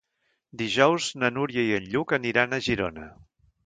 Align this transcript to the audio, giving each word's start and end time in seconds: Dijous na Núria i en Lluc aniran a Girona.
Dijous 0.61 1.11
na 1.25 1.31
Núria 1.37 1.69
i 1.69 1.79
en 1.81 1.87
Lluc 1.93 2.19
aniran 2.21 2.57
a 2.57 2.65
Girona. 2.71 3.11